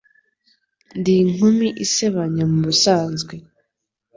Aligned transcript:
Ndi 0.99 1.13
inkumi 1.23 1.67
isebanya 1.85 2.43
mubusanzwe 2.51 3.35